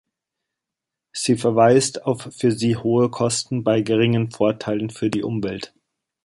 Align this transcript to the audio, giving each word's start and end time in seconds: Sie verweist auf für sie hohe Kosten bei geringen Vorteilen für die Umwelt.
Sie 1.11 1.35
verweist 1.37 2.05
auf 2.05 2.27
für 2.35 2.51
sie 2.51 2.75
hohe 2.75 3.11
Kosten 3.11 3.63
bei 3.63 3.81
geringen 3.81 4.31
Vorteilen 4.31 4.89
für 4.89 5.11
die 5.11 5.21
Umwelt. 5.21 5.75